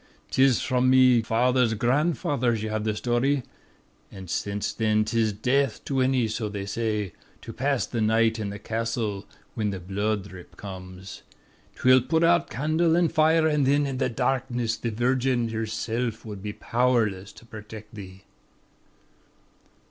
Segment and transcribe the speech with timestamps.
[0.31, 3.43] 'Tis from me father's grandfather ye have the sthory.
[4.11, 8.49] An' sence thin 'tis death to any, so they say, to pass the night in
[8.49, 11.21] the castle whin the bhlood dhrip comes.
[11.75, 16.41] 'Twill put out candle an' fire, an' thin in the darkness the Virgin Herself would
[16.41, 18.23] be powerless to protect ye.'